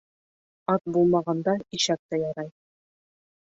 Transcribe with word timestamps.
Ат 0.75 0.81
булмағанда, 0.95 1.55
ишәк 1.79 2.01
тә 2.15 2.21
ярай. 2.23 2.51